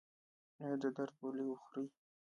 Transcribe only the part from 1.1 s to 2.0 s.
ګولۍ خورئ؟